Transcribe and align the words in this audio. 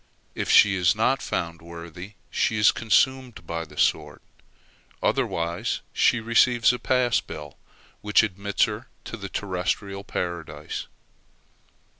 If 0.33 0.49
she 0.49 0.73
is 0.73 0.95
not 0.95 1.21
found 1.21 1.61
worthy, 1.61 2.13
she 2.31 2.57
is 2.57 2.71
consumed 2.71 3.45
by 3.45 3.65
the 3.65 3.77
sword; 3.77 4.19
otherwise 4.99 5.81
she 5.93 6.19
receives 6.19 6.73
a 6.73 6.79
pass 6.79 7.19
bill, 7.21 7.55
which 8.01 8.23
admits 8.23 8.63
her 8.63 8.87
to 9.03 9.15
the 9.15 9.29
terrestrial 9.29 10.03
Paradise. 10.03 10.87